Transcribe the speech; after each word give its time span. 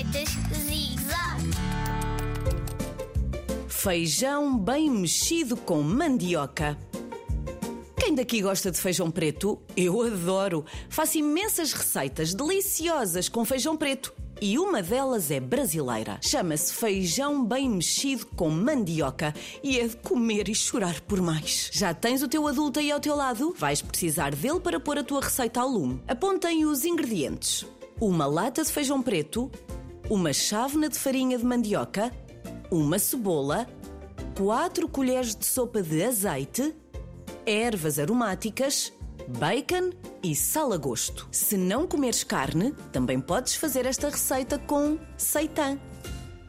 Receitas 0.00 0.30
Zig-Zag. 0.64 1.50
Feijão 3.68 4.58
bem 4.58 4.88
mexido 4.90 5.58
com 5.58 5.82
mandioca. 5.82 6.78
Quem 7.98 8.14
daqui 8.14 8.40
gosta 8.40 8.70
de 8.70 8.80
feijão 8.80 9.10
preto? 9.10 9.60
Eu 9.76 10.00
adoro! 10.00 10.64
Faço 10.88 11.18
imensas 11.18 11.74
receitas 11.74 12.32
deliciosas 12.32 13.28
com 13.28 13.44
feijão 13.44 13.76
preto. 13.76 14.14
E 14.40 14.58
uma 14.58 14.80
delas 14.80 15.30
é 15.30 15.38
brasileira. 15.38 16.18
Chama-se 16.22 16.72
feijão 16.72 17.44
bem 17.44 17.68
mexido 17.68 18.24
com 18.24 18.48
mandioca 18.48 19.34
e 19.62 19.78
é 19.78 19.86
de 19.86 19.96
comer 19.98 20.48
e 20.48 20.54
chorar 20.54 20.98
por 21.02 21.20
mais. 21.20 21.68
Já 21.74 21.92
tens 21.92 22.22
o 22.22 22.28
teu 22.28 22.48
adulto 22.48 22.78
aí 22.78 22.90
ao 22.90 23.00
teu 23.00 23.14
lado? 23.14 23.54
Vais 23.58 23.82
precisar 23.82 24.34
dele 24.34 24.60
para 24.60 24.80
pôr 24.80 24.96
a 24.96 25.04
tua 25.04 25.20
receita 25.20 25.60
ao 25.60 25.68
lume. 25.68 26.02
Apontem 26.08 26.64
os 26.64 26.86
ingredientes: 26.86 27.66
uma 28.00 28.24
lata 28.24 28.64
de 28.64 28.72
feijão 28.72 29.02
preto, 29.02 29.50
uma 30.10 30.32
chávena 30.32 30.88
de 30.88 30.98
farinha 30.98 31.38
de 31.38 31.44
mandioca, 31.44 32.10
uma 32.68 32.98
cebola, 32.98 33.68
4 34.36 34.88
colheres 34.88 35.36
de 35.36 35.46
sopa 35.46 35.80
de 35.80 36.02
azeite, 36.02 36.74
ervas 37.46 37.96
aromáticas, 37.96 38.92
bacon 39.28 39.90
e 40.20 40.34
sal 40.34 40.72
a 40.72 40.76
gosto. 40.76 41.28
Se 41.30 41.56
não 41.56 41.86
comeres 41.86 42.24
carne, 42.24 42.74
também 42.90 43.20
podes 43.20 43.54
fazer 43.54 43.86
esta 43.86 44.08
receita 44.08 44.58
com 44.58 44.98
seitan. 45.16 45.78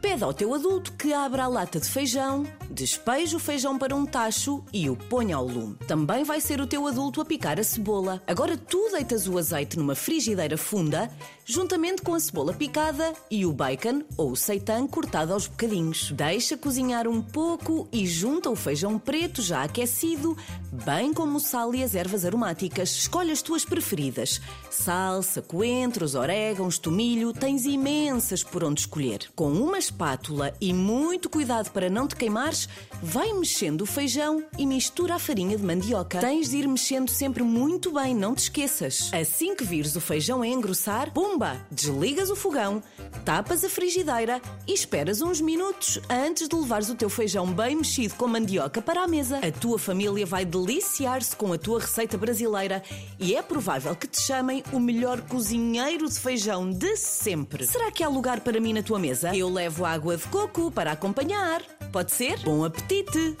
Pede 0.02 0.24
ao 0.24 0.34
teu 0.34 0.52
adulto 0.52 0.92
que 0.94 1.12
abra 1.12 1.44
a 1.44 1.46
lata 1.46 1.78
de 1.78 1.88
feijão, 1.88 2.44
despeje 2.68 3.36
o 3.36 3.38
feijão 3.38 3.78
para 3.78 3.94
um 3.94 4.04
tacho 4.04 4.64
e 4.72 4.90
o 4.90 4.96
ponha 4.96 5.36
ao 5.36 5.46
lume. 5.46 5.76
Também 5.86 6.24
vai 6.24 6.40
ser 6.40 6.60
o 6.60 6.66
teu 6.66 6.88
adulto 6.88 7.20
a 7.20 7.24
picar 7.24 7.60
a 7.60 7.62
cebola. 7.62 8.20
Agora 8.26 8.56
tu 8.56 8.90
deitas 8.90 9.28
o 9.28 9.38
azeite 9.38 9.78
numa 9.78 9.94
frigideira 9.94 10.58
funda, 10.58 11.08
juntamente 11.44 12.02
com 12.02 12.14
a 12.14 12.20
cebola 12.20 12.52
picada 12.52 13.12
e 13.30 13.46
o 13.46 13.52
bacon 13.52 14.02
ou 14.16 14.32
o 14.32 14.36
seitan 14.36 14.88
cortado 14.88 15.32
aos 15.32 15.46
bocadinhos. 15.46 16.10
Deixa 16.10 16.56
cozinhar 16.56 17.06
um 17.06 17.22
pouco 17.22 17.86
e 17.92 18.04
junta 18.04 18.50
o 18.50 18.56
feijão 18.56 18.98
preto 18.98 19.40
já 19.40 19.62
aquecido, 19.62 20.36
bem 20.84 21.14
como 21.14 21.36
o 21.36 21.40
sal 21.40 21.72
e 21.76 21.84
as 21.84 21.94
ervas 21.94 22.24
aromáticas. 22.24 22.90
Escolhe 22.90 23.30
as 23.30 23.40
tuas 23.40 23.64
preferidas. 23.64 24.40
Salsa, 24.68 25.40
coentros, 25.40 26.16
orégãos, 26.16 26.76
tomilho, 26.76 27.32
tens 27.32 27.66
imensas 27.66 28.42
por 28.42 28.64
onde 28.64 28.80
escolher. 28.80 29.30
Com 29.36 29.52
uma 29.52 29.78
espátula 29.92 30.54
e 30.58 30.72
muito 30.72 31.28
cuidado 31.28 31.70
para 31.70 31.90
não 31.90 32.08
te 32.08 32.16
queimares, 32.16 32.68
vai 33.02 33.32
mexendo 33.34 33.82
o 33.82 33.86
feijão 33.86 34.42
e 34.58 34.64
mistura 34.64 35.14
a 35.14 35.18
farinha 35.18 35.56
de 35.56 35.62
mandioca. 35.62 36.18
Tens 36.18 36.50
de 36.50 36.56
ir 36.56 36.66
mexendo 36.66 37.10
sempre 37.10 37.42
muito 37.42 37.92
bem, 37.92 38.14
não 38.14 38.34
te 38.34 38.44
esqueças. 38.44 39.10
Assim 39.12 39.54
que 39.54 39.64
vires 39.64 39.94
o 39.94 40.00
feijão 40.00 40.40
a 40.40 40.46
engrossar, 40.46 41.12
pumba, 41.12 41.60
desligas 41.70 42.30
o 42.30 42.36
fogão, 42.36 42.82
tapas 43.24 43.64
a 43.64 43.68
frigideira 43.68 44.40
e 44.66 44.72
esperas 44.72 45.20
uns 45.20 45.40
minutos 45.40 46.00
antes 46.08 46.48
de 46.48 46.56
levares 46.56 46.88
o 46.88 46.94
teu 46.94 47.10
feijão 47.10 47.46
bem 47.46 47.76
mexido 47.76 48.14
com 48.14 48.26
mandioca 48.26 48.80
para 48.80 49.02
a 49.02 49.08
mesa. 49.08 49.38
A 49.38 49.52
tua 49.52 49.78
família 49.78 50.24
vai 50.24 50.44
deliciar-se 50.44 51.36
com 51.36 51.52
a 51.52 51.58
tua 51.58 51.80
receita 51.80 52.16
brasileira 52.16 52.82
e 53.18 53.34
é 53.34 53.42
provável 53.42 53.94
que 53.94 54.06
te 54.06 54.22
chamem 54.22 54.64
o 54.72 54.80
melhor 54.80 55.20
cozinheiro 55.22 56.08
de 56.08 56.18
feijão 56.18 56.70
de 56.70 56.96
sempre. 56.96 57.66
Será 57.66 57.90
que 57.90 58.02
há 58.02 58.08
lugar 58.08 58.40
para 58.40 58.60
mim 58.60 58.72
na 58.72 58.82
tua 58.82 58.98
mesa? 58.98 59.36
Eu 59.36 59.48
levo 59.48 59.81
água 59.84 60.16
de 60.16 60.26
coco 60.28 60.70
para 60.70 60.92
acompanhar. 60.92 61.62
Pode 61.92 62.12
ser? 62.12 62.38
Bom 62.40 62.64
apetite! 62.64 63.36